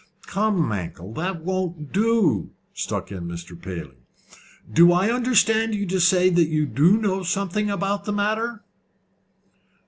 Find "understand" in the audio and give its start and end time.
5.11-5.75